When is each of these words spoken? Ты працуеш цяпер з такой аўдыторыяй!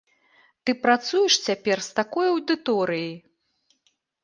Ты 0.65 0.71
працуеш 0.85 1.33
цяпер 1.51 1.77
з 1.89 1.93
такой 2.01 2.31
аўдыторыяй! 2.33 3.15